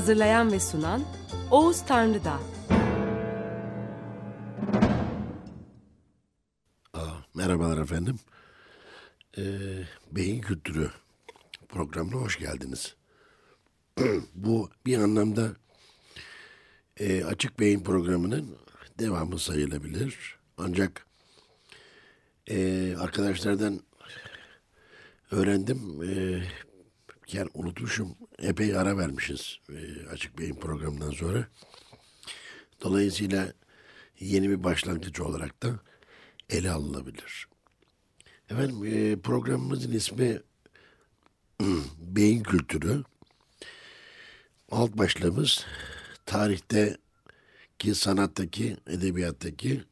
Hazırlayan 0.00 0.52
ve 0.52 0.60
sunan 0.60 1.04
Oğuz 1.50 1.82
Tanrıdağ. 1.86 2.40
Aa, 6.94 7.08
merhabalar 7.34 7.78
efendim. 7.78 8.18
Ee, 9.38 9.42
Beyin 10.12 10.40
Kültürü 10.40 10.90
programına 11.68 12.20
hoş 12.20 12.38
geldiniz. 12.38 12.94
Bu 14.34 14.70
bir 14.86 14.98
anlamda 14.98 15.48
e, 17.00 17.24
Açık 17.24 17.60
Beyin 17.60 17.84
programının 17.84 18.56
devamı 18.98 19.38
sayılabilir. 19.38 20.38
Ancak 20.58 21.06
e, 22.46 22.96
arkadaşlardan 22.96 23.80
öğrendim. 25.30 26.02
E, 26.02 26.42
yani 27.34 27.50
unutmuşum. 27.54 28.16
Epey 28.38 28.76
ara 28.76 28.98
vermişiz 28.98 29.58
e, 29.68 30.06
Açık 30.06 30.38
Beyin 30.38 30.54
programından 30.54 31.10
sonra. 31.10 31.48
Dolayısıyla 32.82 33.52
yeni 34.20 34.50
bir 34.50 34.64
başlangıç 34.64 35.20
olarak 35.20 35.62
da 35.62 35.80
ele 36.50 36.70
alınabilir. 36.70 37.48
Efendim 38.50 38.84
e, 38.84 39.16
programımızın 39.16 39.92
ismi 39.92 40.40
Beyin 41.98 42.42
Kültürü. 42.42 43.04
Alt 44.70 44.98
başlığımız 44.98 45.66
tarihte 46.26 46.96
ki 47.78 47.94
sanattaki, 47.94 48.76
edebiyattaki 48.86 49.84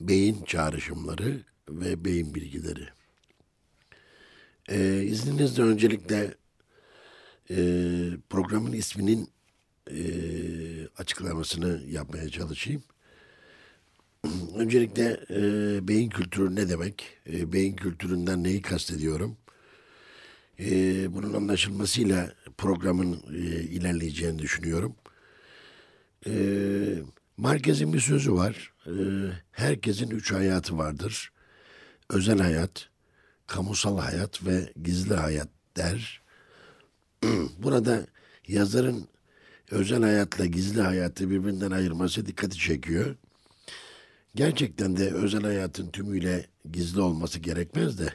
beyin 0.00 0.44
çağrışımları 0.44 1.40
ve 1.68 2.04
beyin 2.04 2.34
bilgileri. 2.34 2.88
Ee, 4.68 5.02
izninizle 5.02 5.62
öncelikle 5.62 6.34
e, 7.50 7.56
programın 8.30 8.72
isminin 8.72 9.28
e, 9.90 10.02
açıklamasını 10.98 11.82
yapmaya 11.90 12.28
çalışayım. 12.28 12.82
Öncelikle 14.56 15.20
e, 15.30 15.40
beyin 15.88 16.10
kültürü 16.10 16.54
ne 16.54 16.68
demek? 16.68 17.18
E, 17.32 17.52
beyin 17.52 17.76
kültüründen 17.76 18.44
neyi 18.44 18.62
kastediyorum? 18.62 19.36
E, 20.60 21.14
bunun 21.14 21.32
anlaşılmasıyla 21.32 22.32
programın 22.58 23.22
e, 23.34 23.62
ilerleyeceğini 23.62 24.38
düşünüyorum. 24.38 24.96
E, 26.26 26.32
Marquez'in 27.36 27.92
bir 27.92 28.00
sözü 28.00 28.32
var. 28.32 28.72
E, 28.86 28.92
herkesin 29.52 30.10
üç 30.10 30.32
hayatı 30.32 30.78
vardır. 30.78 31.32
Özel 32.10 32.38
hayat, 32.38 32.88
kamusal 33.46 33.98
hayat 33.98 34.46
ve 34.46 34.72
gizli 34.82 35.14
hayat 35.14 35.48
der. 35.76 36.21
Burada 37.58 38.06
yazarın 38.48 39.08
özel 39.70 40.02
hayatla 40.02 40.46
gizli 40.46 40.80
hayatı 40.80 41.30
birbirinden 41.30 41.70
ayırması 41.70 42.26
dikkati 42.26 42.58
çekiyor. 42.58 43.16
Gerçekten 44.34 44.96
de 44.96 45.10
özel 45.10 45.42
hayatın 45.42 45.90
tümüyle 45.90 46.46
gizli 46.72 47.00
olması 47.00 47.38
gerekmez 47.38 47.98
de 47.98 48.12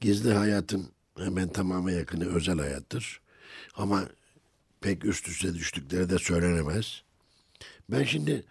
gizli 0.00 0.32
hayatın 0.32 0.86
hemen 1.18 1.48
tamamı 1.48 1.92
yakını 1.92 2.34
özel 2.36 2.58
hayattır. 2.58 3.20
Ama 3.74 4.08
pek 4.80 5.04
üst 5.04 5.28
üste 5.28 5.54
düştükleri 5.54 6.10
de 6.10 6.18
söylenemez. 6.18 7.02
Ben 7.90 8.04
şimdi 8.04 8.44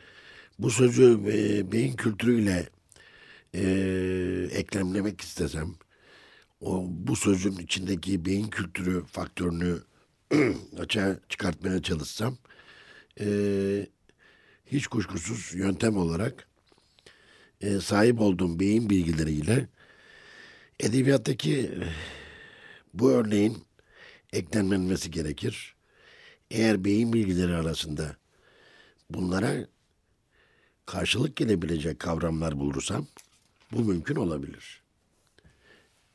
bu 0.60 0.70
sözü 0.70 1.20
e, 1.28 1.72
beyin 1.72 1.96
kültürüyle 1.96 2.70
e, 3.54 3.64
eklemlemek 4.52 5.22
istesem, 5.22 5.76
o 6.66 6.86
bu 6.90 7.16
sözün 7.16 7.58
içindeki 7.58 8.26
beyin 8.26 8.48
kültürü 8.48 9.04
faktörünü 9.06 9.80
açığa 10.80 11.16
çıkartmaya 11.30 11.82
çalışsam, 11.82 12.38
e, 13.20 13.28
hiç 14.66 14.88
kuşkusuz 14.88 15.54
yöntem 15.56 15.98
olarak 15.98 16.48
e, 17.62 17.80
sahip 17.80 18.22
olduğum 18.22 18.60
beyin 18.60 18.90
bilgileriyle 18.90 19.68
edebiyattaki 20.80 21.60
e, 21.60 21.84
bu 22.94 23.12
örneğin 23.12 23.64
eklenmesi 24.34 25.12
gerekir. 25.12 25.76
Eğer 26.52 26.84
beyin 26.84 27.14
bilgileri 27.14 27.56
arasında 27.56 28.18
bunlara 29.10 29.68
karşılık 30.86 31.36
gelebilecek 31.36 32.00
kavramlar 32.00 32.60
bulursam 32.60 33.08
bu 33.72 33.80
mümkün 33.80 34.16
olabilir. 34.16 34.83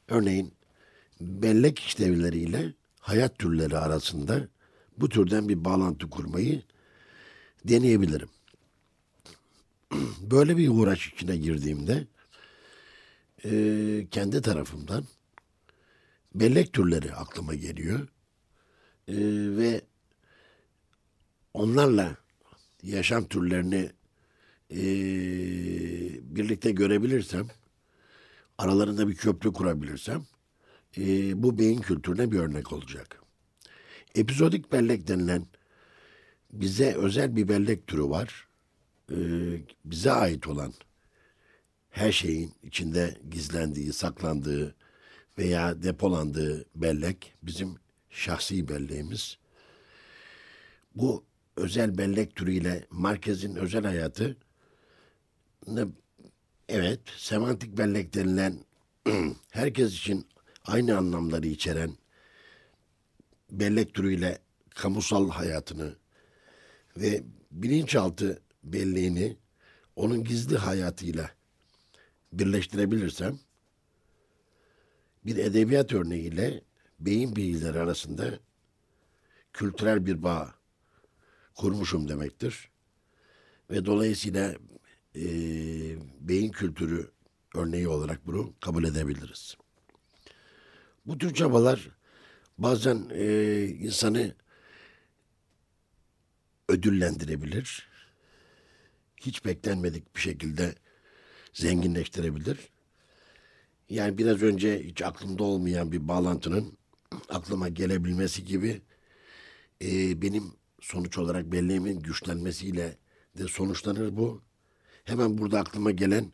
Örneğin 0.08 0.52
bellek 1.20 1.78
işlevleriyle 1.78 2.74
hayat 3.00 3.38
türleri 3.38 3.78
arasında 3.78 4.48
bu 4.98 5.08
türden 5.08 5.48
bir 5.48 5.64
bağlantı 5.64 6.10
kurmayı 6.10 6.62
deneyebilirim. 7.64 8.28
Böyle 10.20 10.56
bir 10.56 10.68
uğraş 10.68 11.12
içine 11.12 11.36
girdiğimde 11.36 12.06
e, 13.44 13.50
kendi 14.10 14.42
tarafımdan 14.42 15.04
bellek 16.34 16.72
türleri 16.72 17.14
aklıma 17.14 17.54
geliyor. 17.54 18.08
E, 19.08 19.16
ve 19.56 19.80
onlarla 21.54 22.16
yaşam 22.82 23.24
türlerini 23.24 23.90
e, 24.70 24.80
birlikte 26.36 26.70
görebilirsem, 26.70 27.48
aralarında 28.58 29.08
bir 29.08 29.14
köprü 29.14 29.52
kurabilirsem, 29.52 30.26
e, 30.98 31.42
bu 31.42 31.58
beyin 31.58 31.80
kültürüne 31.80 32.32
bir 32.32 32.38
örnek 32.38 32.72
olacak. 32.72 33.22
Epizodik 34.14 34.72
bellek 34.72 35.08
denilen 35.08 35.46
bize 36.52 36.94
özel 36.94 37.36
bir 37.36 37.48
bellek 37.48 37.86
türü 37.86 38.04
var. 38.04 38.48
E, 39.10 39.16
bize 39.84 40.12
ait 40.12 40.46
olan 40.46 40.72
her 41.90 42.12
şeyin 42.12 42.52
içinde 42.62 43.18
gizlendiği, 43.30 43.92
saklandığı 43.92 44.74
veya 45.38 45.82
depolandığı 45.82 46.64
bellek 46.74 47.34
bizim 47.42 47.74
şahsi 48.10 48.68
belleğimiz. 48.68 49.38
Bu 50.94 51.24
özel 51.56 51.98
bellek 51.98 52.36
türüyle 52.36 52.86
merkezin 52.90 53.56
özel 53.56 53.84
hayatı 53.84 54.36
evet 56.68 57.00
semantik 57.16 57.78
bellek 57.78 58.14
denilen 58.14 58.58
herkes 59.50 59.92
için 59.92 60.26
aynı 60.64 60.96
anlamları 60.98 61.46
içeren 61.46 61.90
bellek 63.50 63.94
türüyle 63.94 64.38
kamusal 64.70 65.30
hayatını 65.30 65.96
ve 66.96 67.22
bilinçaltı 67.50 68.42
belleğini 68.64 69.36
onun 69.96 70.24
gizli 70.24 70.56
hayatıyla 70.56 71.30
birleştirebilirsem 72.32 73.38
bir 75.26 75.36
edebiyat 75.36 75.92
örneğiyle 75.92 76.60
beyin 77.00 77.36
bilgileri 77.36 77.80
arasında 77.80 78.38
kültürel 79.52 80.06
bir 80.06 80.22
bağ 80.22 80.54
kurmuşum 81.54 82.08
demektir. 82.08 82.70
Ve 83.70 83.84
dolayısıyla 83.84 84.54
e, 85.16 85.22
beyin 86.20 86.50
kültürü 86.50 87.10
örneği 87.54 87.88
olarak 87.88 88.26
bunu 88.26 88.54
kabul 88.60 88.84
edebiliriz. 88.84 89.56
Bu 91.06 91.18
tür 91.18 91.34
çabalar 91.34 91.90
bazen 92.58 93.10
e, 93.12 93.64
insanı 93.64 94.34
ödüllendirebilir. 96.68 97.88
Hiç 99.16 99.44
beklenmedik 99.44 100.16
bir 100.16 100.20
şekilde 100.20 100.74
zenginleştirebilir. 101.52 102.68
Yani 103.88 104.18
biraz 104.18 104.42
önce 104.42 104.82
hiç 104.84 105.02
aklımda 105.02 105.44
olmayan 105.44 105.92
bir 105.92 106.08
bağlantının 106.08 106.78
aklıma 107.28 107.68
gelebilmesi 107.68 108.44
gibi 108.44 108.82
e, 109.82 110.22
benim 110.22 110.44
sonuç 110.80 111.18
olarak 111.18 111.52
belleğimin 111.52 112.00
güçlenmesiyle 112.00 112.98
de 113.38 113.48
sonuçlanır 113.48 114.16
bu. 114.16 114.47
Hemen 115.08 115.38
burada 115.38 115.60
aklıma 115.60 115.90
gelen 115.90 116.32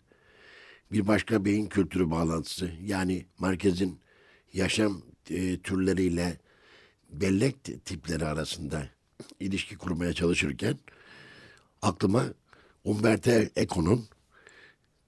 bir 0.93 1.07
başka 1.07 1.45
beyin 1.45 1.67
kültürü 1.67 2.11
bağlantısı. 2.11 2.71
Yani 2.83 3.27
merkezin 3.41 4.01
yaşam 4.53 5.03
e, 5.31 5.61
türleriyle 5.61 6.39
bellek 7.11 7.85
tipleri 7.85 8.27
arasında 8.27 8.89
ilişki 9.41 9.79
kurmaya 9.79 10.13
çalışırken 10.13 10.79
aklıma 11.83 12.25
Umberto 12.85 13.31
Eco'nun 13.57 14.09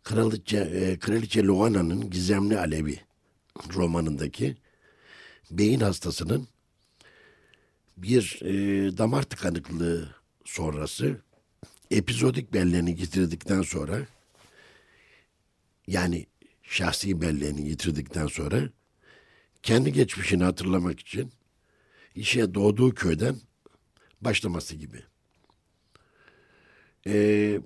Kraliçe, 0.04 0.58
e, 0.58 0.98
Kraliçe 0.98 1.42
Loana'nın 1.42 2.10
Gizemli 2.10 2.58
Alevi 2.58 3.00
romanındaki 3.74 4.56
beyin 5.50 5.80
hastasının 5.80 6.48
bir 7.96 8.40
e, 8.42 8.52
damar 8.98 9.22
tıkanıklığı 9.22 10.14
sonrası 10.44 11.25
epizodik 11.90 12.52
belleğini 12.52 12.94
getirdikten 12.94 13.62
sonra 13.62 14.06
yani 15.86 16.26
şahsi 16.62 17.20
belleğini 17.20 17.68
yitirdikten 17.68 18.26
sonra 18.26 18.68
kendi 19.62 19.92
geçmişini 19.92 20.44
hatırlamak 20.44 21.00
için 21.00 21.32
işe 22.14 22.54
doğduğu 22.54 22.94
köyden 22.94 23.36
başlaması 24.20 24.76
gibi. 24.76 25.02
Ee, 27.06 27.60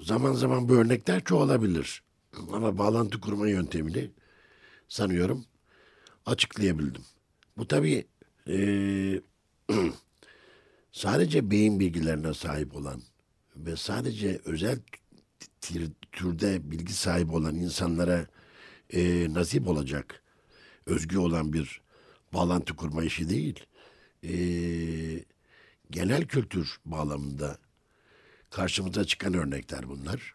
zaman 0.00 0.32
zaman 0.32 0.68
bu 0.68 0.74
örnekler 0.74 1.24
çoğalabilir. 1.24 2.02
Ama 2.52 2.78
bağlantı 2.78 3.20
kurma 3.20 3.48
yöntemini 3.48 4.10
sanıyorum 4.88 5.44
açıklayabildim. 6.26 7.02
Bu 7.56 7.68
tabii 7.68 8.06
ee, 8.48 9.20
sadece 10.92 11.50
beyin 11.50 11.80
bilgilerine 11.80 12.34
sahip 12.34 12.76
olan 12.76 13.02
ve 13.58 13.76
sadece 13.76 14.40
özel 14.44 14.78
türde 16.12 16.70
bilgi 16.70 16.92
sahibi 16.92 17.32
olan 17.32 17.54
insanlara 17.54 18.26
e, 18.92 19.26
nasip 19.34 19.68
olacak, 19.68 20.22
özgü 20.86 21.18
olan 21.18 21.52
bir 21.52 21.80
bağlantı 22.34 22.76
kurma 22.76 23.04
işi 23.04 23.28
değil. 23.28 23.66
E, 24.24 24.34
genel 25.90 26.26
kültür 26.26 26.78
bağlamında 26.84 27.58
karşımıza 28.50 29.04
çıkan 29.04 29.34
örnekler 29.34 29.88
bunlar. 29.88 30.34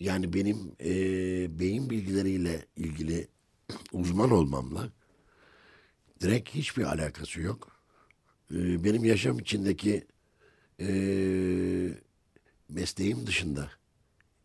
Yani 0.00 0.32
benim 0.32 0.72
e, 0.80 0.94
beyin 1.58 1.90
bilgileriyle 1.90 2.66
ilgili 2.76 3.28
uzman 3.92 4.30
olmamla 4.30 4.88
direkt 6.20 6.50
hiçbir 6.50 6.84
alakası 6.84 7.40
yok. 7.40 7.80
E, 8.50 8.84
benim 8.84 9.04
yaşam 9.04 9.38
içindeki 9.38 10.06
e, 10.80 10.88
mesleğim 12.74 13.26
dışında, 13.26 13.70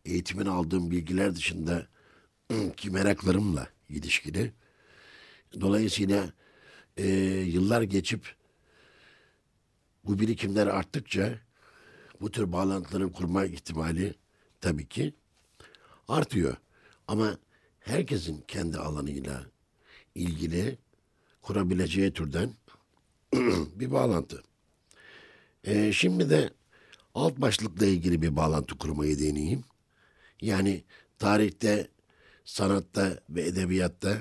eğitimin 0.04 0.46
aldığım 0.46 0.90
bilgiler 0.90 1.34
dışında 1.34 1.86
ki 2.76 2.90
meraklarımla 2.90 3.68
ilişkili. 3.88 4.52
Dolayısıyla 5.60 6.32
e, 6.96 7.08
yıllar 7.46 7.82
geçip 7.82 8.34
bu 10.04 10.20
birikimler 10.20 10.66
arttıkça 10.66 11.38
bu 12.20 12.30
tür 12.30 12.52
bağlantıları 12.52 13.12
kurma 13.12 13.44
ihtimali 13.44 14.14
tabii 14.60 14.88
ki 14.88 15.14
artıyor. 16.08 16.56
Ama 17.08 17.38
herkesin 17.80 18.44
kendi 18.48 18.78
alanıyla 18.78 19.46
ilgili 20.14 20.78
kurabileceği 21.42 22.12
türden 22.12 22.54
bir 23.74 23.90
bağlantı. 23.90 24.42
E, 25.64 25.92
şimdi 25.92 26.30
de 26.30 26.50
alt 27.14 27.40
başlıkla 27.40 27.86
ilgili 27.86 28.22
bir 28.22 28.36
bağlantı 28.36 28.78
kurmayı 28.78 29.18
deneyeyim. 29.18 29.64
Yani 30.40 30.84
tarihte, 31.18 31.88
sanatta 32.44 33.20
ve 33.30 33.42
edebiyatta 33.42 34.18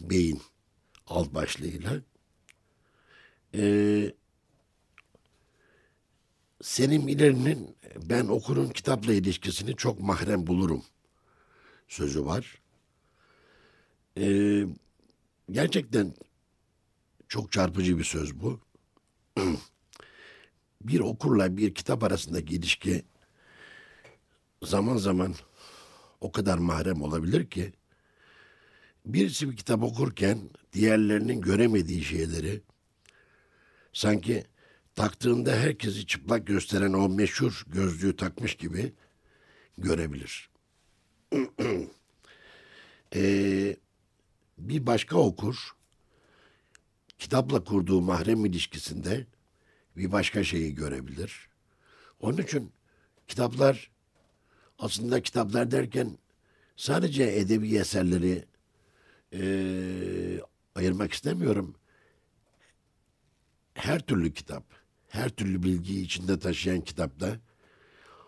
beyin 0.00 0.42
alt 1.06 1.34
başlığıyla. 1.34 2.02
Ee, 3.54 4.14
Selim 6.62 7.08
İleri'nin 7.08 7.76
ben 8.02 8.26
okurun 8.26 8.68
kitapla 8.68 9.12
ilişkisini 9.12 9.76
çok 9.76 10.00
mahrem 10.00 10.46
bulurum 10.46 10.84
sözü 11.88 12.24
var. 12.24 12.62
Ee, 14.18 14.64
gerçekten 15.50 16.14
çok 17.28 17.52
çarpıcı 17.52 17.98
bir 17.98 18.04
söz 18.04 18.40
bu. 18.40 18.60
bir 20.88 21.00
okurla 21.00 21.56
bir 21.56 21.74
kitap 21.74 22.04
arasındaki 22.04 22.54
ilişki 22.54 23.02
zaman 24.62 24.96
zaman 24.96 25.34
o 26.20 26.32
kadar 26.32 26.58
mahrem 26.58 27.02
olabilir 27.02 27.50
ki 27.50 27.72
birisi 29.06 29.50
bir 29.50 29.56
kitap 29.56 29.82
okurken 29.82 30.50
diğerlerinin 30.72 31.40
göremediği 31.40 32.04
şeyleri 32.04 32.62
sanki 33.92 34.44
taktığında 34.94 35.52
herkesi 35.52 36.06
çıplak 36.06 36.46
gösteren 36.46 36.92
o 36.92 37.08
meşhur 37.08 37.64
gözlüğü 37.66 38.16
takmış 38.16 38.54
gibi 38.54 38.92
görebilir. 39.78 40.50
Ee, 43.14 43.76
bir 44.58 44.86
başka 44.86 45.16
okur 45.16 45.56
kitapla 47.18 47.64
kurduğu 47.64 48.00
mahrem 48.00 48.44
ilişkisinde 48.44 49.26
bir 49.96 50.12
başka 50.12 50.44
şeyi 50.44 50.74
görebilir. 50.74 51.48
Onun 52.20 52.38
için 52.38 52.72
kitaplar 53.28 53.90
aslında 54.78 55.22
kitaplar 55.22 55.70
derken 55.70 56.18
sadece 56.76 57.24
edebi 57.24 57.76
eserleri 57.76 58.44
e, 59.32 59.40
ayırmak 60.74 61.12
istemiyorum. 61.12 61.74
Her 63.74 64.00
türlü 64.00 64.32
kitap, 64.32 64.64
her 65.08 65.28
türlü 65.28 65.62
bilgiyi 65.62 66.04
içinde 66.04 66.38
taşıyan 66.38 66.80
kitapta 66.80 67.40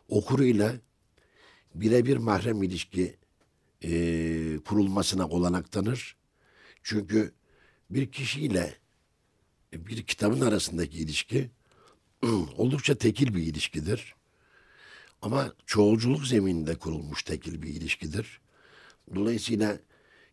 okuruyla 0.09 0.75
birebir 1.75 2.17
mahrem 2.17 2.62
ilişki 2.62 3.17
e, 3.85 3.91
kurulmasına 4.64 5.29
olanak 5.29 5.73
tanır. 5.73 6.17
Çünkü 6.82 7.32
bir 7.91 8.12
kişiyle 8.12 8.75
bir 9.73 10.03
kitabın 10.03 10.41
arasındaki 10.41 10.99
ilişki 10.99 11.50
oldukça 12.56 12.94
tekil 12.94 13.35
bir 13.35 13.43
ilişkidir. 13.43 14.15
Ama 15.23 15.53
çoğulculuk 15.67 16.26
zemininde 16.26 16.75
kurulmuş 16.75 17.23
tekil 17.23 17.62
bir 17.62 17.69
ilişkidir. 17.69 18.41
Dolayısıyla 19.15 19.79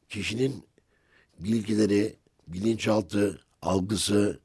kişinin 0.10 0.66
bilgileri, 1.40 2.16
bilinçaltı, 2.48 3.42
algısı, 3.62 4.40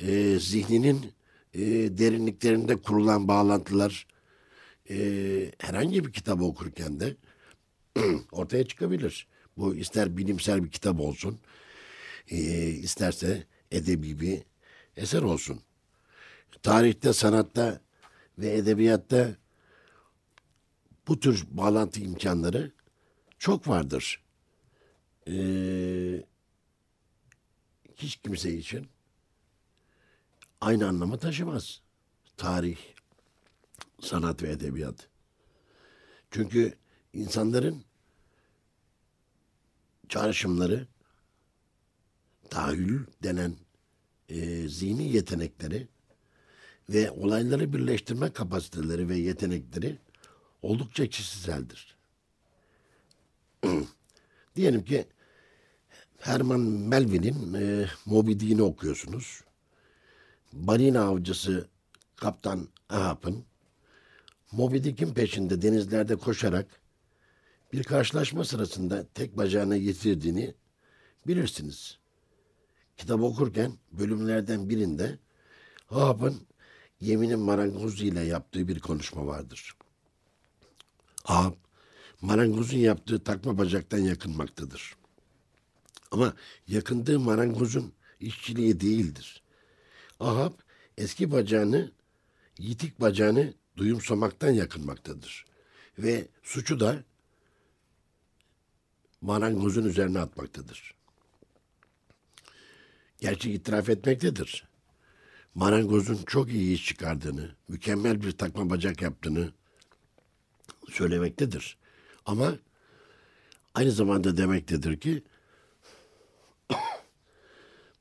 e, 0.00 0.38
zihninin 0.38 1.12
e, 1.54 1.60
derinliklerinde 1.98 2.76
kurulan 2.76 3.28
bağlantılar 3.28 4.06
e, 4.90 4.96
herhangi 5.58 6.04
bir 6.04 6.12
kitabı 6.12 6.44
okurken 6.44 7.00
de 7.00 7.16
ortaya 8.32 8.64
çıkabilir. 8.66 9.26
Bu 9.56 9.74
ister 9.76 10.16
bilimsel 10.16 10.64
bir 10.64 10.70
kitap 10.70 11.00
olsun, 11.00 11.38
e, 12.30 12.36
isterse 12.68 13.46
edebi 13.70 14.20
bir 14.20 14.42
eser 14.96 15.22
olsun. 15.22 15.60
Tarihte, 16.62 17.12
sanatta 17.12 17.80
ve 18.38 18.56
edebiyatta 18.56 19.36
bu 21.08 21.20
tür 21.20 21.46
bağlantı 21.50 22.00
imkanları 22.00 22.72
çok 23.38 23.68
vardır. 23.68 24.22
Ee, 25.28 26.24
hiç 27.96 28.16
kimse 28.16 28.54
için 28.54 28.88
aynı 30.60 30.88
anlamı 30.88 31.18
taşımaz. 31.18 31.82
Tarih, 32.36 32.78
sanat 34.00 34.42
ve 34.42 34.50
edebiyat. 34.50 35.08
Çünkü 36.30 36.74
insanların 37.12 37.84
çağrışımları, 40.08 40.86
tahayyül 42.50 43.06
denen 43.22 43.56
e, 44.28 44.68
zihni 44.68 45.12
yetenekleri 45.12 45.88
ve 46.90 47.10
olayları 47.10 47.72
birleştirme 47.72 48.32
kapasiteleri 48.32 49.08
ve 49.08 49.16
yetenekleri 49.16 49.98
oldukça 50.62 51.06
kişiseldir. 51.06 51.96
Diyelim 54.56 54.84
ki 54.84 55.06
Herman 56.18 56.60
Melville'in 56.60 57.54
e, 57.54 57.86
Moby 58.06 58.32
Dick'ini 58.32 58.62
okuyorsunuz. 58.62 59.44
Balina 60.52 61.02
avcısı 61.02 61.68
Kaptan 62.16 62.68
Ahab'ın 62.88 63.44
Moby 64.52 64.76
Dick'in 64.76 65.14
peşinde 65.14 65.62
denizlerde 65.62 66.16
koşarak 66.16 66.66
bir 67.72 67.84
karşılaşma 67.84 68.44
sırasında 68.44 69.06
tek 69.14 69.36
bacağını 69.36 69.76
yitirdiğini 69.76 70.54
bilirsiniz. 71.26 71.98
Kitap 72.96 73.20
okurken 73.20 73.72
bölümlerden 73.92 74.68
birinde 74.68 75.18
Ahab'ın 75.90 76.49
yeminin 77.00 77.38
marangozu 77.38 78.04
ile 78.04 78.20
yaptığı 78.20 78.68
bir 78.68 78.80
konuşma 78.80 79.26
vardır. 79.26 79.76
Ahab, 81.24 81.54
marangozun 82.20 82.78
yaptığı 82.78 83.24
takma 83.24 83.58
bacaktan 83.58 83.98
yakınmaktadır. 83.98 84.96
Ama 86.10 86.34
yakındığı 86.68 87.20
marangozun 87.20 87.92
işçiliği 88.20 88.80
değildir. 88.80 89.42
Ahab 90.20 90.52
eski 90.98 91.32
bacağını, 91.32 91.92
yitik 92.58 93.00
bacağını 93.00 93.54
duyumsamaktan 93.76 94.50
yakınmaktadır. 94.50 95.44
Ve 95.98 96.28
suçu 96.42 96.80
da 96.80 97.04
marangozun 99.20 99.84
üzerine 99.84 100.18
atmaktadır. 100.18 100.94
Gerçi 103.20 103.52
itiraf 103.52 103.88
etmektedir. 103.88 104.69
Marangozun 105.54 106.24
çok 106.26 106.48
iyi 106.48 106.74
iş 106.74 106.86
çıkardığını, 106.86 107.54
mükemmel 107.68 108.22
bir 108.22 108.32
takma 108.32 108.70
bacak 108.70 109.02
yaptığını 109.02 109.52
söylemektedir. 110.90 111.76
Ama 112.26 112.54
aynı 113.74 113.92
zamanda 113.92 114.36
demektedir 114.36 115.00
ki 115.00 115.22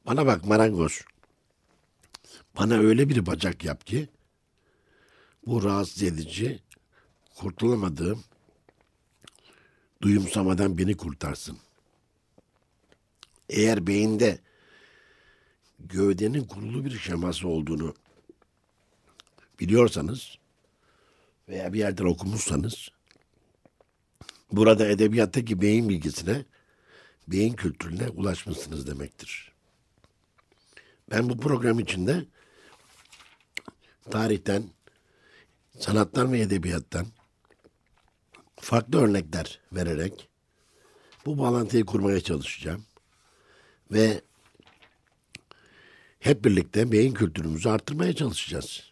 bana 0.06 0.26
bak 0.26 0.46
marangoz. 0.46 1.02
Bana 2.58 2.78
öyle 2.78 3.10
bir 3.10 3.26
bacak 3.26 3.66
yap 3.66 3.86
ki 3.86 4.10
bu 5.46 5.64
rahatsız 5.64 6.04
edici, 6.04 6.60
kurtulamadığım 7.36 8.24
duyumsamadan 10.02 10.78
beni 10.78 10.98
kurtarsın. 10.98 11.58
Eğer 13.50 13.88
beyinde 13.88 14.40
gövdenin 15.80 16.44
kurulu 16.44 16.86
bir 16.86 17.00
şeması 17.00 17.48
olduğunu 17.48 17.94
biliyorsanız 19.60 20.38
veya 21.50 21.74
bir 21.74 21.80
yerden 21.80 22.06
okumuşsanız 22.06 22.90
burada 24.52 24.88
edebiyattaki 24.88 25.62
beyin 25.62 25.90
bilgisine, 25.90 26.46
beyin 27.28 27.54
kültürüne 27.54 28.10
ulaşmışsınız 28.10 28.88
demektir. 28.88 29.52
Ben 31.12 31.30
bu 31.30 31.38
program 31.38 31.80
içinde 31.80 32.26
tarihten, 34.12 34.64
sanattan 35.80 36.34
ve 36.34 36.40
edebiyattan 36.40 37.08
farklı 38.56 39.02
örnekler 39.02 39.60
vererek 39.72 40.30
bu 41.26 41.38
bağlantıyı 41.38 41.86
kurmaya 41.86 42.22
çalışacağım. 42.22 42.86
Ve 43.92 44.22
hep 46.20 46.46
birlikte 46.46 46.92
beyin 46.92 47.14
kültürümüzü 47.14 47.70
arttırmaya 47.70 48.14
çalışacağız. 48.16 48.84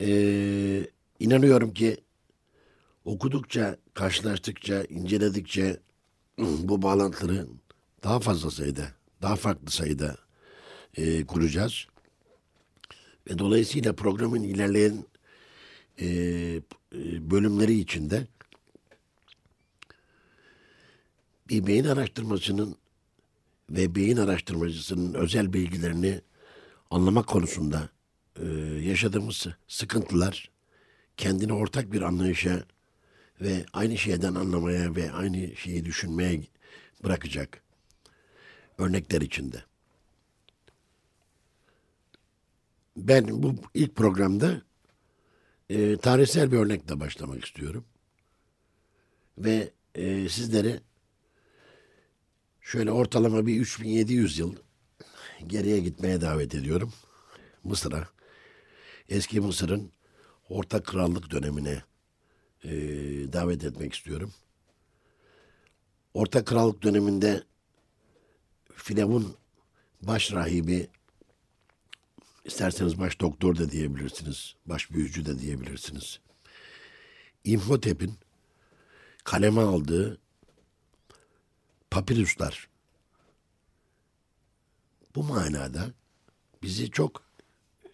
Ee, 0.00 0.86
inanıyorum 1.20 1.74
ki 1.74 1.96
okudukça, 3.04 3.76
karşılaştıkça, 3.94 4.84
inceledikçe 4.84 5.80
bu 6.38 6.82
bağlantıları 6.82 7.46
daha 8.04 8.20
fazla 8.20 8.50
sayıda, 8.50 8.88
daha 9.22 9.36
farklı 9.36 9.70
sayıda 9.70 10.16
e, 10.96 11.26
kuracağız. 11.26 11.86
Ve 13.30 13.38
dolayısıyla 13.38 13.92
programın 13.92 14.42
ilerleyen 14.42 15.04
e, 16.00 16.06
bölümleri 17.30 17.74
içinde 17.74 18.26
bir 21.48 21.66
beyin 21.66 21.84
araştırmacının 21.84 22.76
ve 23.70 23.94
beyin 23.94 24.16
araştırmacısının 24.16 25.14
özel 25.14 25.52
bilgilerini 25.52 26.20
anlamak 26.90 27.26
konusunda 27.26 27.88
e, 28.36 28.46
yaşadığımız 28.82 29.46
sıkıntılar 29.68 30.50
kendini 31.16 31.52
ortak 31.52 31.92
bir 31.92 32.02
anlayışa 32.02 32.64
ve 33.40 33.64
aynı 33.72 33.98
şeyden 33.98 34.34
anlamaya 34.34 34.96
ve 34.96 35.12
aynı 35.12 35.56
şeyi 35.56 35.84
düşünmeye 35.84 36.42
bırakacak 37.04 37.62
örnekler 38.78 39.20
içinde. 39.20 39.64
Ben 42.96 43.42
bu 43.42 43.54
ilk 43.74 43.96
programda 43.96 44.62
e, 45.70 45.96
tarihsel 45.96 46.52
bir 46.52 46.56
örnekle 46.56 47.00
başlamak 47.00 47.44
istiyorum. 47.44 47.84
Ve 49.38 49.70
e, 49.94 50.28
sizleri 50.28 50.80
şöyle 52.68 52.92
ortalama 52.92 53.46
bir 53.46 53.60
3700 53.60 54.38
yıl 54.38 54.56
geriye 55.46 55.80
gitmeye 55.80 56.20
davet 56.20 56.54
ediyorum. 56.54 56.92
Mısır'a. 57.64 58.08
Eski 59.08 59.40
Mısır'ın 59.40 59.92
Orta 60.48 60.82
Krallık 60.82 61.30
dönemine 61.30 61.82
e, 62.64 62.70
davet 63.32 63.64
etmek 63.64 63.94
istiyorum. 63.94 64.32
Orta 66.14 66.44
Krallık 66.44 66.82
döneminde 66.82 67.42
Firavun 68.74 69.36
baş 70.02 70.32
rahibi 70.32 70.88
isterseniz 72.44 72.98
baş 72.98 73.20
doktor 73.20 73.56
da 73.56 73.70
diyebilirsiniz, 73.70 74.54
baş 74.66 74.90
büyücü 74.90 75.26
de 75.26 75.38
diyebilirsiniz. 75.38 76.20
İmhotep'in 77.44 78.14
kaleme 79.24 79.60
aldığı 79.60 80.20
papirüsler 81.90 82.68
bu 85.14 85.22
manada 85.22 85.92
bizi 86.62 86.90
çok 86.90 87.22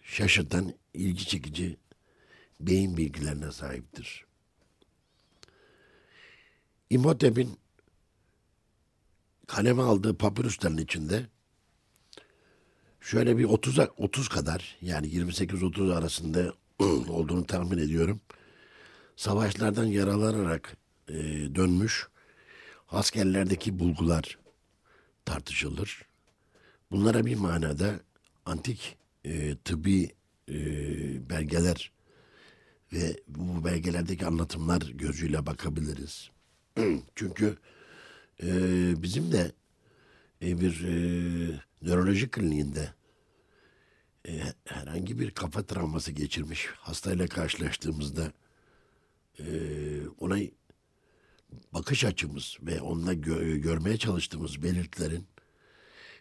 şaşırtan, 0.01 0.73
ilgi 0.93 1.25
çekici 1.25 1.77
beyin 2.59 2.97
bilgilerine 2.97 3.51
sahiptir. 3.51 4.25
İmhotep'in 6.89 7.59
kaleme 9.47 9.81
aldığı 9.81 10.17
papirüslerin 10.17 10.77
içinde 10.77 11.25
şöyle 13.01 13.37
bir 13.37 13.43
30 13.43 13.79
30 13.97 14.29
kadar 14.29 14.77
yani 14.81 15.07
28-30 15.07 15.93
arasında 15.93 16.53
olduğunu 17.09 17.45
tahmin 17.45 17.77
ediyorum. 17.77 18.21
Savaşlardan 19.15 19.85
yaralanarak 19.85 20.77
e, 21.09 21.13
dönmüş 21.55 22.07
askerlerdeki 22.91 23.79
bulgular 23.79 24.39
tartışılır. 25.25 26.05
Bunlara 26.91 27.25
bir 27.25 27.35
manada 27.35 27.99
antik 28.45 28.97
e, 29.23 29.55
tıbbi 29.55 30.11
e, 30.49 30.55
belgeler 31.29 31.91
ve 32.93 33.19
bu 33.27 33.65
belgelerdeki 33.65 34.25
anlatımlar 34.25 34.81
gözüyle 34.81 35.45
bakabiliriz. 35.45 36.29
Çünkü 37.15 37.57
e, 38.43 38.47
bizim 39.03 39.31
de 39.31 39.51
e, 40.41 40.61
bir 40.61 40.83
e, 40.83 40.95
nöroloji 41.81 42.31
kliniğinde 42.31 42.93
e, 44.27 44.41
herhangi 44.65 45.19
bir 45.19 45.31
kafa 45.31 45.63
travması 45.63 46.11
geçirmiş 46.11 46.65
hastayla 46.65 47.27
karşılaştığımızda 47.27 48.31
e, 49.39 49.45
ona 50.19 50.37
bakış 51.73 52.05
açımız 52.05 52.57
ve 52.61 52.81
onunla 52.81 53.13
gö- 53.13 53.57
görmeye 53.57 53.97
çalıştığımız 53.97 54.63
belirtilerin 54.63 55.27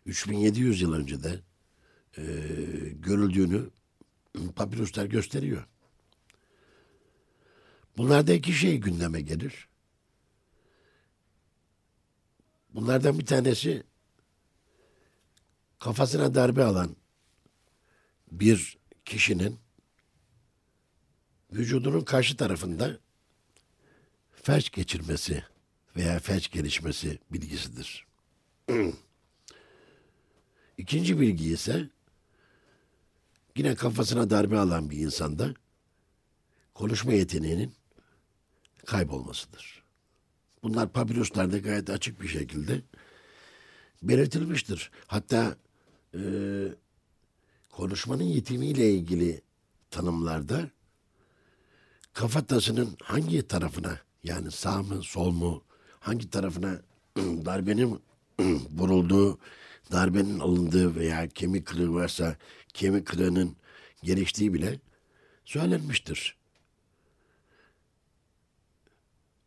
3700 0.06 0.80
yıl 0.80 0.92
önce 0.92 1.22
de 1.22 1.40
e, 2.18 2.22
görüldüğünü 2.94 3.70
papirüsler 4.56 5.06
gösteriyor. 5.06 5.66
Bunlarda 7.96 8.32
iki 8.32 8.52
şey 8.52 8.78
gündeme 8.78 9.20
gelir. 9.20 9.68
Bunlardan 12.74 13.18
bir 13.18 13.26
tanesi 13.26 13.82
kafasına 15.78 16.34
darbe 16.34 16.64
alan 16.64 16.96
bir 18.32 18.78
kişinin 19.04 19.58
vücudunun 21.52 22.00
karşı 22.00 22.36
tarafında 22.36 22.98
felç 24.44 24.72
geçirmesi 24.72 25.44
veya 25.96 26.18
felç 26.18 26.50
gelişmesi 26.50 27.18
bilgisidir. 27.32 28.06
İkinci 30.78 31.20
bilgi 31.20 31.52
ise 31.52 31.88
yine 33.56 33.74
kafasına 33.74 34.30
darbe 34.30 34.58
alan 34.58 34.90
bir 34.90 34.98
insanda 34.98 35.54
konuşma 36.74 37.12
yeteneğinin 37.12 37.74
kaybolmasıdır. 38.86 39.84
Bunlar 40.62 40.92
papirüslerde 40.92 41.58
gayet 41.58 41.90
açık 41.90 42.20
bir 42.20 42.28
şekilde 42.28 42.82
belirtilmiştir. 44.02 44.90
Hatta 45.06 45.56
e, 46.14 46.20
konuşmanın 47.70 48.22
yetimiyle 48.22 48.90
ilgili 48.94 49.42
tanımlarda 49.90 50.70
kafatasının 52.12 52.96
hangi 53.02 53.48
tarafına 53.48 54.00
yani 54.24 54.50
sağ 54.50 54.82
mı 54.82 55.02
sol 55.02 55.30
mu 55.30 55.62
hangi 56.00 56.30
tarafına 56.30 56.80
darbenin 57.16 58.00
vurulduğu, 58.70 59.38
darbenin 59.92 60.38
alındığı 60.38 60.96
veya 60.96 61.28
kemik 61.28 61.66
kırığı 61.66 61.94
varsa 61.94 62.36
kemik 62.74 63.06
kırığının 63.06 63.56
geliştiği 64.02 64.54
bile 64.54 64.80
söylenmiştir. 65.44 66.36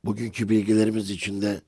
Bugünkü 0.05 0.49
bilgilerimiz 0.49 1.09
içinde 1.09 1.61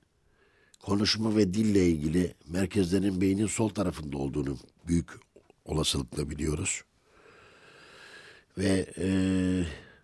konuşma 0.79 1.35
ve 1.35 1.53
dille 1.53 1.89
ilgili 1.89 2.35
merkezlerin 2.47 3.21
beynin 3.21 3.47
sol 3.47 3.69
tarafında 3.69 4.17
olduğunu 4.17 4.57
büyük 4.87 5.09
olasılıkla 5.65 6.29
biliyoruz. 6.29 6.83
Ve 8.57 8.93
e, 8.97 9.07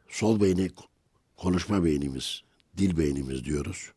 sol 0.09 0.41
beyni 0.41 0.71
konuşma 1.37 1.83
beynimiz, 1.83 2.44
dil 2.77 2.97
beynimiz 2.97 3.45
diyoruz. 3.45 3.91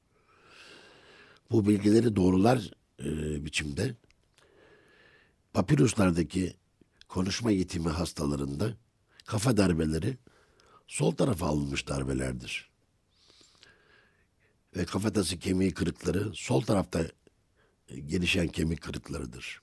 Bu 1.50 1.66
bilgileri 1.66 2.16
doğrular 2.16 2.70
e, 3.00 3.44
biçimde 3.44 3.94
papiruslardaki 5.52 6.56
konuşma 7.08 7.50
yetimi 7.50 7.88
hastalarında 7.88 8.76
kafa 9.26 9.56
darbeleri 9.56 10.16
sol 10.86 11.14
tarafa 11.14 11.46
alınmış 11.46 11.88
darbelerdir. 11.88 12.70
Ve 14.76 14.84
kafatası 14.84 15.38
kemiği 15.38 15.74
kırıkları 15.74 16.34
sol 16.34 16.60
tarafta 16.60 17.06
e, 17.88 18.00
gelişen 18.00 18.48
kemik 18.48 18.82
kırıklarıdır. 18.82 19.62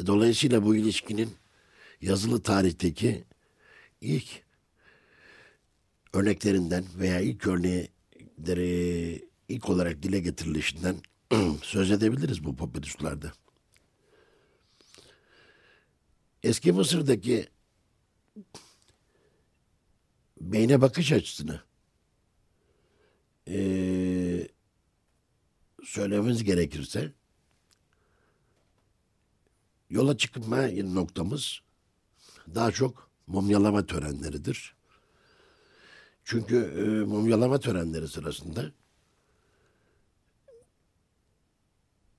Ve 0.00 0.06
dolayısıyla 0.06 0.64
bu 0.64 0.76
ilişkinin 0.76 1.36
yazılı 2.00 2.42
tarihteki 2.42 3.24
ilk 4.00 4.47
örneklerinden 6.12 6.84
veya 6.98 7.20
ilk 7.20 7.46
örneğleri 7.46 9.28
ilk 9.48 9.68
olarak 9.68 10.02
dile 10.02 10.20
getirilişinden 10.20 10.96
söz 11.62 11.90
edebiliriz 11.90 12.44
bu 12.44 12.56
papirüslarda. 12.56 13.32
Eski 16.42 16.72
Mısır'daki 16.72 17.48
beyne 20.40 20.80
bakış 20.80 21.12
açısını 21.12 21.60
eee 23.46 24.48
söylememiz 25.84 26.44
gerekirse 26.44 27.12
yola 29.90 30.16
çıkma 30.16 30.68
noktamız 30.68 31.60
daha 32.54 32.72
çok 32.72 33.10
mumyalama 33.26 33.86
törenleridir. 33.86 34.77
Çünkü 36.30 36.56
e, 36.56 36.82
mumyalama 37.04 37.60
törenleri 37.60 38.08
sırasında 38.08 38.72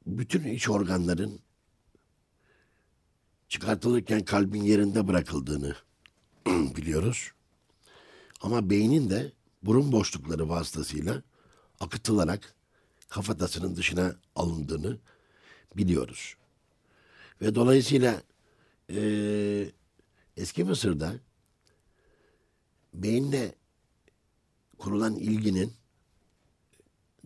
bütün 0.05 0.43
iç 0.43 0.69
organların 0.69 1.39
çıkartılırken 3.49 4.25
kalbin 4.25 4.63
yerinde 4.63 5.07
bırakıldığını 5.07 5.75
biliyoruz. 6.47 7.31
Ama 8.41 8.69
beynin 8.69 9.09
de 9.09 9.31
burun 9.63 9.91
boşlukları 9.91 10.49
vasıtasıyla 10.49 11.23
akıtılarak 11.79 12.55
kafatasının 13.09 13.75
dışına 13.75 14.15
alındığını 14.35 14.97
biliyoruz. 15.77 16.35
Ve 17.41 17.55
dolayısıyla 17.55 18.21
eee 18.89 19.71
eski 20.37 20.63
Mısır'da 20.63 21.13
beyinle 22.93 23.58
kurulan 24.79 25.15
ilginin 25.15 25.73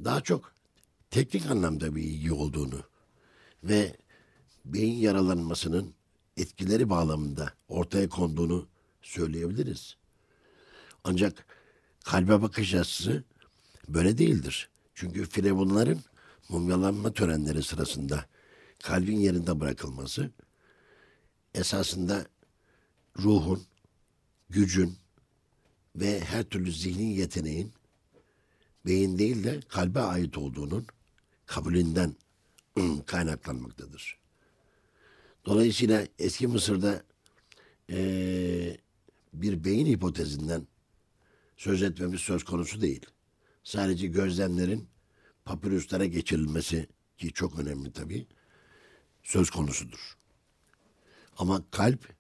daha 0.04 0.22
çok 0.22 0.54
teknik 1.10 1.46
anlamda 1.46 1.96
bir 1.96 2.04
ilgi 2.04 2.34
olduğunu 2.34 2.84
ve 3.64 3.98
beyin 4.66 4.98
yaralanmasının 4.98 5.94
etkileri 6.38 6.90
bağlamında 6.90 7.54
ortaya 7.68 8.10
konduğunu 8.10 8.68
söyleyebiliriz. 9.02 9.98
Ancak 11.04 11.46
kalbe 12.04 12.42
bakış 12.42 12.74
açısı 12.74 13.24
böyle 13.88 14.18
değildir. 14.18 14.70
Çünkü 14.96 15.26
firavunların 15.26 16.00
mumyalanma 16.50 17.14
törenleri 17.14 17.64
sırasında 17.64 18.26
kalbin 18.84 19.20
yerinde 19.20 19.60
bırakılması 19.60 20.32
esasında 21.54 22.26
ruhun, 23.20 23.64
gücün 24.50 24.98
ve 25.96 26.20
her 26.20 26.44
türlü 26.44 26.72
zihni 26.72 27.16
yeteneğin 27.16 27.72
beyin 28.86 29.18
değil 29.18 29.44
de 29.44 29.60
kalbe 29.70 30.00
ait 30.00 30.38
olduğunun 30.38 30.88
kabulünden 31.46 32.16
kaynaklanmaktadır. 33.06 34.18
Dolayısıyla 35.46 36.08
eski 36.20 36.48
Mısır'da 36.48 37.04
eee, 37.90 38.78
bir 39.34 39.64
beyin 39.64 39.86
hipotezinden 39.86 40.68
söz 41.58 41.84
etmemiz 41.84 42.22
söz 42.22 42.44
konusu 42.44 42.82
değil. 42.82 43.06
Sadece 43.64 44.08
gözlemlerin 44.08 44.88
papirüslere 45.46 46.08
geçirilmesi 46.08 46.88
ki 47.18 47.34
çok 47.34 47.60
önemli 47.60 47.92
tabii 47.94 48.28
söz 49.24 49.50
konusudur. 49.50 50.18
Ama 51.38 51.64
kalp 51.72 52.16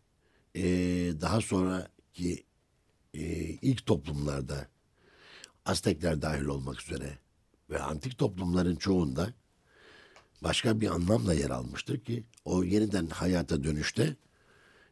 eee, 0.55 1.21
daha 1.21 1.41
sonraki 1.41 2.43
eee, 3.13 3.60
ilk 3.62 3.86
toplumlarda 3.86 4.67
Aztekler 5.65 6.21
dahil 6.21 6.45
olmak 6.45 6.82
üzere 6.82 7.17
ve 7.69 7.80
antik 7.80 8.17
toplumların 8.17 8.76
çoğunda 8.76 9.34
başka 10.43 10.82
bir 10.82 10.88
anlamla 10.88 11.34
yer 11.34 11.49
almıştır 11.49 11.99
ki 11.99 12.23
o 12.45 12.63
yeniden 12.63 13.08
hayata 13.08 13.63
dönüşte 13.63 14.15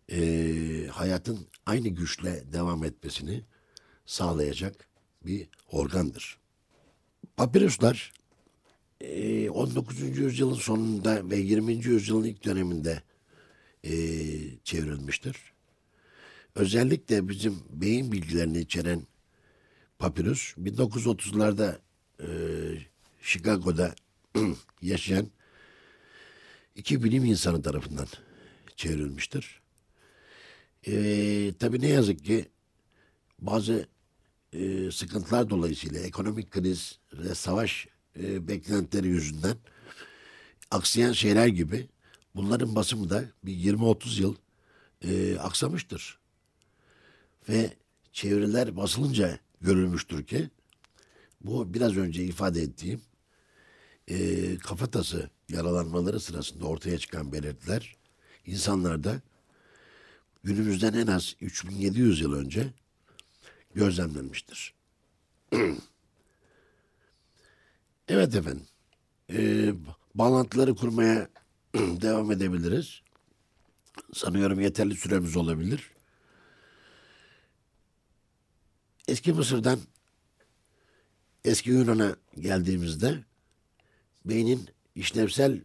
eee, 0.10 0.88
hayatın 0.88 1.47
aynı 1.65 1.88
güçle 1.89 2.43
devam 2.53 2.84
etmesini 2.84 3.43
sağlayacak 4.05 4.88
bir 5.25 5.49
organdır. 5.71 6.39
Papirüsler 7.38 8.13
eee, 9.01 9.49
19. 9.49 10.21
yüzyılın 10.21 10.55
sonunda 10.55 11.29
ve 11.29 11.38
20. 11.38 11.89
yüzyılın 11.89 12.23
ilk 12.23 12.45
döneminde 12.45 13.03
eee, 13.84 14.60
çevrilmiştir. 14.63 15.38
Özellikle 16.55 17.29
bizim 17.29 17.55
beyin 17.69 18.11
bilgilerini 18.11 18.59
içeren 18.59 19.07
papirüs 19.99 20.53
1930'larda 20.57 21.79
eee 22.19 22.87
Chicago'da 23.21 23.95
yaşayan 24.81 25.27
iki 26.75 27.03
bilim 27.03 27.25
insanı 27.25 27.61
tarafından 27.61 28.07
çevrilmiştir. 28.75 29.61
Eee 30.85 31.53
tabii 31.59 31.81
ne 31.81 31.87
yazık 31.87 32.25
ki 32.25 32.45
bazı 33.39 33.87
eee, 34.53 34.91
sıkıntılar 34.91 35.49
dolayısıyla 35.49 35.99
ekonomik 36.01 36.51
kriz 36.51 36.99
ve 37.13 37.35
savaş 37.35 37.87
eee, 38.15 38.47
beklentileri 38.47 39.07
yüzünden 39.07 39.57
aksayan 40.71 41.11
şeyler 41.13 41.47
gibi 41.47 41.87
bunların 42.35 42.75
basımı 42.75 43.09
da 43.09 43.25
bir 43.43 43.53
20-30 43.53 44.19
yıl 44.19 44.35
eee, 45.03 45.37
aksamıştır. 45.37 46.20
Ve 47.49 47.73
çeviriler 48.13 48.75
basılınca 48.75 49.39
görülmüştür 49.62 50.23
ki 50.23 50.49
bu 51.41 51.73
biraz 51.73 51.97
önce 51.97 52.23
ifade 52.23 52.62
ettiğim 52.62 53.01
eee 54.08 54.58
kafatası 54.58 55.30
yaralanmaları 55.49 56.19
sırasında 56.19 56.65
ortaya 56.65 56.97
çıkan 56.97 57.32
belirtiler 57.32 57.95
insanlarda 58.45 59.21
günümüzden 60.43 60.93
en 60.93 61.08
az 61.08 61.36
3700 61.41 62.21
yıl 62.21 62.34
önce 62.34 62.73
gözlemlenmiştir. 63.75 64.73
evet 68.08 68.36
efendim. 68.36 68.65
Eee, 69.30 69.73
bağlantıları 70.15 70.75
kurmaya 70.75 71.30
devam 71.75 72.32
edebiliriz. 72.32 73.01
Sanıyorum 74.13 74.60
yeterli 74.62 74.95
süremiz 74.95 75.38
olabilir. 75.38 75.91
Eski 79.07 79.33
Mısır'dan 79.33 79.79
eski 81.45 81.69
Yunan'a 81.69 82.15
geldiğimizde 82.39 83.23
beynin 84.25 84.69
işlevsel 84.95 85.61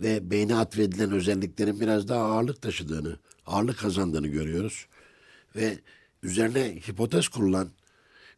ve 0.00 0.30
beyne 0.30 0.54
atfedilen 0.56 1.12
özelliklerin 1.12 1.80
biraz 1.80 2.08
daha 2.08 2.24
ağırlık 2.24 2.62
taşıdığını, 2.62 3.18
ağırlık 3.46 3.78
kazandığını 3.78 4.28
görüyoruz. 4.28 4.86
Ve 5.56 5.78
üzerine 6.22 6.80
hipotez 6.88 7.28
kurulan 7.28 7.70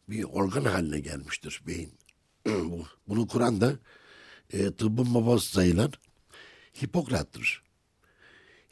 bir 0.09 0.23
organ 0.23 0.65
haline 0.65 0.99
gelmiştir 0.99 1.61
beyin. 1.67 1.91
Bu- 2.45 2.85
Bunu 3.07 3.27
kuran 3.27 3.61
da 3.61 3.79
e, 4.53 4.71
tıbbın 4.71 5.13
babası 5.13 5.51
sayılan 5.51 5.91
Hipokrat'tır. 6.83 7.63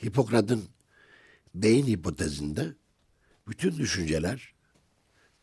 Hipokrat'ın 0.06 0.63
beyin 1.56 1.88
hipotezinde 1.88 2.73
bütün 3.47 3.78
düşünceler 3.78 4.54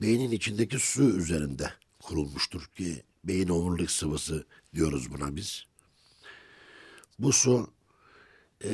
beynin 0.04 0.30
içindeki 0.30 0.78
su 0.78 1.02
üzerinde 1.02 1.72
kurulmuştur 2.02 2.66
ki 2.66 3.02
beyin 3.24 3.48
omurilik 3.48 3.90
sıvısı 3.90 4.44
diyoruz 4.74 5.10
buna 5.12 5.36
biz. 5.36 5.64
Bu 7.18 7.32
su 7.32 7.72
e, 8.64 8.70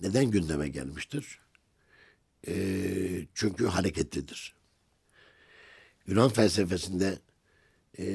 neden 0.00 0.30
gündeme 0.30 0.68
gelmiştir? 0.68 1.40
E, 2.48 2.54
çünkü 3.34 3.66
hareketlidir. 3.66 4.54
Yunan 6.06 6.28
felsefesinde 6.28 7.18
e, 7.98 8.06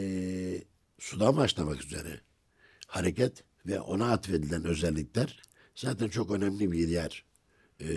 sudan 0.99 1.37
başlamak 1.37 1.83
üzere 1.83 2.21
hareket 2.87 3.43
ve 3.65 3.79
ona 3.79 4.11
atfedilen 4.11 4.65
özellikler 4.65 5.41
zaten 5.75 6.07
çok 6.07 6.31
önemli 6.31 6.71
bir 6.71 6.87
yer 6.87 7.25
e, 7.79 7.89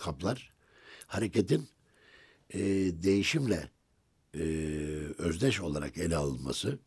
kaplar. 0.00 0.50
Hareketin 1.06 1.68
e, 2.54 2.60
değişimle 3.02 3.70
e, 4.34 4.40
özdeş 5.18 5.60
olarak 5.60 5.98
ele 5.98 6.16
alınması 6.16 6.78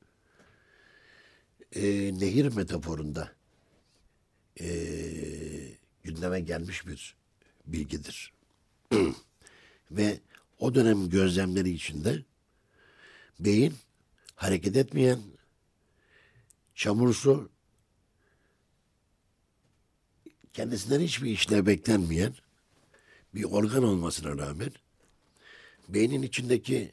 e, 1.76 1.82
nehir 2.19 2.56
metaforunda 2.56 3.32
e, 4.60 4.67
gündeme 6.04 6.39
gelmiş 6.39 6.88
bir 6.88 7.15
bilgidir. 7.65 8.34
Ve 9.91 10.19
o 10.60 10.76
dönem 10.76 11.10
gözlemleri 11.10 11.69
içinde 11.69 12.23
beyin 13.39 13.73
hareket 14.36 14.78
etmeyen 14.78 15.19
çamursu 16.76 17.49
kendisinden 20.54 20.99
hiçbir 20.99 21.32
işlev 21.32 21.65
beklenmeyen 21.65 22.34
bir 23.36 23.43
organ 23.43 23.84
olmasına 23.84 24.38
rağmen 24.38 24.71
beynin 25.89 26.22
içindeki 26.22 26.91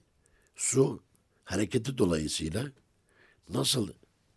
su 0.57 1.03
hareketi 1.45 1.99
dolayısıyla 1.99 2.67
nasıl 3.49 3.89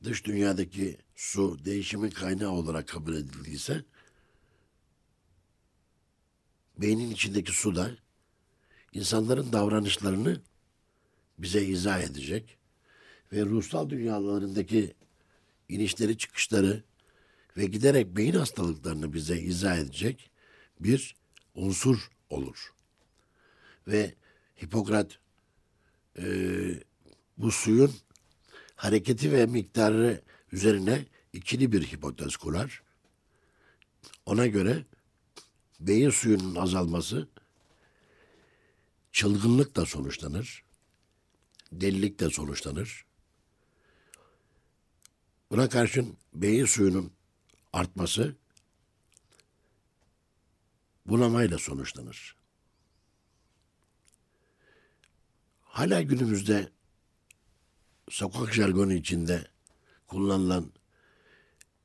dış 0.04 0.26
dünyadaki 0.26 0.98
su 1.16 1.66
değişimin 1.66 2.10
kaynağı 2.10 2.52
olarak 2.52 2.88
kabul 2.88 3.16
edildiyse 3.16 3.84
beynin 6.78 7.12
içindeki 7.12 7.52
su 7.52 7.76
da 7.76 7.92
insanların 8.94 9.54
davranışlarını 9.54 10.42
bize 11.38 11.66
izah 11.66 12.02
edecek 12.02 12.58
ve 13.34 13.46
ruhsal 13.46 13.90
dünyalarındaki 13.90 14.94
inişleri 15.70 16.18
çıkışları 16.18 16.84
ve 17.58 17.66
giderek 17.66 18.18
beyin 18.18 18.34
hastalıklarını 18.34 19.14
bize 19.14 19.40
izah 19.40 19.78
edecek 19.78 20.32
bir 20.80 21.16
unsur 21.56 22.10
olur. 22.30 22.74
Ve 23.88 24.14
Hipokrat 24.64 25.20
e, 26.18 26.24
bu 27.38 27.52
suyun 27.52 27.94
hareketi 28.76 29.32
ve 29.32 29.46
miktarı 29.46 30.22
üzerine 30.52 31.06
ikili 31.34 31.72
bir 31.72 31.84
hipotez 31.84 32.36
kurar. 32.36 32.84
Ona 34.26 34.48
göre 34.48 34.86
beyin 35.80 36.10
suyunun 36.10 36.56
azalması 36.56 37.28
çılgınlıkla 39.12 39.86
sonuçlanır, 39.86 40.64
delilikle 41.72 42.30
sonuçlanır. 42.30 43.06
Buna 45.52 45.70
karşın 45.70 46.18
beyin 46.34 46.66
suyunun 46.66 47.14
artması 47.74 48.36
bunamayla 51.06 51.58
sonuçlanır. 51.58 52.43
Hala 55.74 56.02
günümüzde 56.02 56.70
sokak 58.10 58.54
jargonu 58.54 58.94
içinde 58.94 59.48
kullanılan 60.08 60.72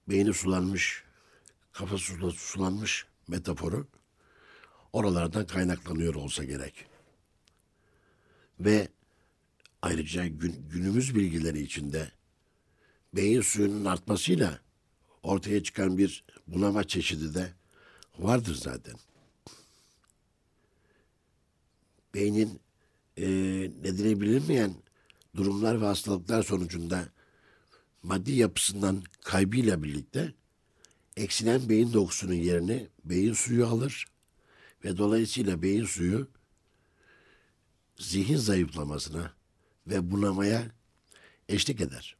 beyni 0.09 0.35
sulanmış, 0.35 1.05
kafası 1.73 2.31
sulanmış 2.31 3.07
metaforu 3.29 3.87
oralardan 4.93 5.47
kaynaklanıyor 5.47 6.15
olsa 6.15 6.45
gerek. 6.45 6.87
Ve 8.61 8.89
ayrıca 9.83 10.27
gün, 10.27 10.69
günümüz 10.69 11.15
bilgileri 11.15 11.63
içinde 11.63 12.13
beyin 13.15 13.41
suyunun 13.41 13.85
artmasıyla 13.85 14.61
ortaya 15.23 15.63
çıkan 15.63 15.99
bir 15.99 16.25
bunama 16.47 16.85
çeşidi 16.85 17.35
de 17.35 17.53
vardır 18.19 18.55
zaten. 18.55 18.95
Beynin 22.15 22.61
e, 23.19 23.29
nedeni 23.83 24.21
bilinmeyen 24.21 24.75
durumlar 25.37 25.81
ve 25.81 25.87
hastalıklar 25.87 26.43
sonucunda 26.43 27.09
maddi 28.03 28.33
yapısından 28.33 29.03
kaybıyla 29.21 29.83
birlikte 29.83 30.35
eksilen 31.17 31.69
beyin 31.69 31.93
dokusunun 31.93 32.35
yerini 32.35 32.89
beyin 33.05 33.33
suyu 33.33 33.67
alır 33.67 34.07
ve 34.85 34.97
dolayısıyla 34.97 35.63
beyin 35.63 35.85
suyu 35.85 36.29
zihin 37.97 38.37
zayıflamasına 38.37 39.33
ve 39.87 40.11
bunamaya 40.11 40.67
eşlik 41.49 41.81
eder. 41.81 42.17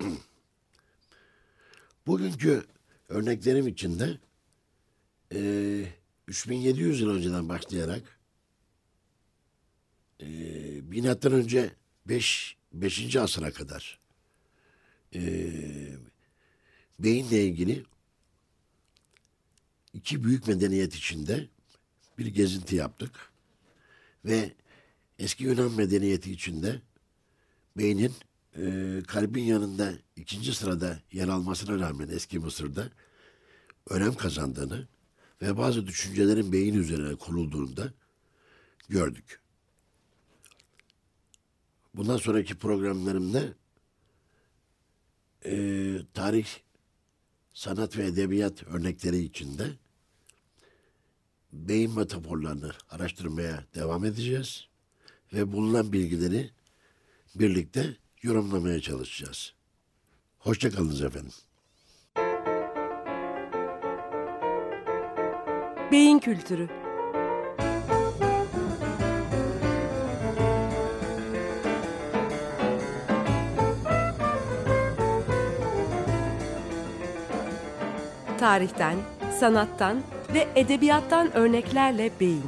Bugünkü 2.06 2.64
örneklerim 3.08 3.68
içinde 3.68 4.18
e, 5.34 5.86
3700 6.28 7.00
yıl 7.00 7.10
önceden 7.10 7.48
başlayarak 7.48 8.15
e, 10.20 10.26
binattan 10.90 11.32
önce 11.32 11.70
5 12.06 12.56
beş, 12.72 13.00
5. 13.00 13.16
asıra 13.16 13.50
kadar 13.50 13.98
e, 15.14 15.20
beyinle 16.98 17.44
ilgili 17.44 17.84
iki 19.94 20.24
büyük 20.24 20.48
medeniyet 20.48 20.94
içinde 20.94 21.48
bir 22.18 22.26
gezinti 22.26 22.76
yaptık 22.76 23.32
ve 24.24 24.52
eski 25.18 25.44
Yunan 25.44 25.72
medeniyeti 25.72 26.32
içinde 26.32 26.80
beynin 27.76 28.12
e, 28.56 29.02
kalbin 29.06 29.44
yanında 29.44 29.92
ikinci 30.16 30.54
sırada 30.54 31.00
yer 31.12 31.28
almasına 31.28 31.78
rağmen 31.80 32.08
eski 32.08 32.38
Mısır'da 32.38 32.90
önem 33.90 34.14
kazandığını 34.14 34.88
ve 35.42 35.56
bazı 35.56 35.86
düşüncelerin 35.86 36.52
beyin 36.52 36.74
üzerine 36.74 37.14
kurulduğunda 37.14 37.92
gördük. 38.88 39.40
Bundan 41.96 42.16
sonraki 42.16 42.54
programlarımda 42.54 43.42
e, 45.44 45.54
tarih, 46.14 46.46
sanat 47.52 47.96
ve 47.96 48.04
edebiyat 48.04 48.62
örnekleri 48.62 49.18
içinde 49.18 49.64
beyin 51.52 51.96
metaforlarını 51.96 52.72
araştırmaya 52.90 53.64
devam 53.74 54.04
edeceğiz 54.04 54.68
ve 55.32 55.52
bulunan 55.52 55.92
bilgileri 55.92 56.50
birlikte 57.34 57.96
yorumlamaya 58.22 58.80
çalışacağız. 58.80 59.54
Hoşçakalınız 60.38 61.02
efendim. 61.02 61.32
Beyin 65.92 66.18
Kültürü 66.18 66.85
Tarihten, 78.46 78.96
sanattan 79.40 80.02
ve 80.34 80.48
edebiyattan 80.56 81.36
örneklerle 81.36 82.10
beyin. 82.20 82.44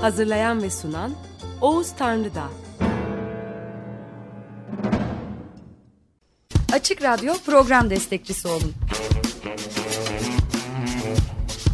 Hazırlayan 0.00 0.62
ve 0.62 0.70
sunan 0.70 1.12
Oğuz 1.60 1.92
Tanrıdağ. 1.92 2.48
Açık 6.72 7.02
Radyo 7.02 7.34
program 7.46 7.90
destekçisi 7.90 8.48
olun. 8.48 8.74